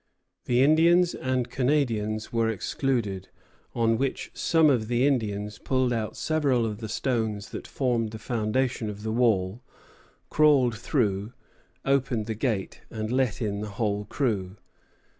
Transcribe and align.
The 0.45 0.63
Indians 0.63 1.13
and 1.13 1.47
Canadians 1.51 2.33
were 2.33 2.49
excluded; 2.49 3.29
on 3.75 3.99
which 3.99 4.31
some 4.33 4.67
of 4.67 4.87
the 4.87 5.05
Indians 5.05 5.59
pulled 5.59 5.93
out 5.93 6.17
several 6.17 6.65
of 6.65 6.79
the 6.79 6.89
stones 6.89 7.49
that 7.49 7.67
formed 7.67 8.09
the 8.09 8.17
foundation 8.17 8.89
of 8.89 9.03
the 9.03 9.11
wall, 9.13 9.61
crawled 10.31 10.75
through, 10.75 11.33
opened 11.85 12.25
the 12.25 12.33
gate, 12.33 12.81
and 12.89 13.11
let 13.11 13.43
in 13.43 13.61
the 13.61 13.69
whole 13.77 14.05
crew. 14.05 14.57